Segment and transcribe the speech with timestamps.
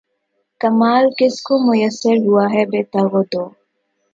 [0.61, 3.43] کمال کس کو میسر ہوا ہے بے تگ و دو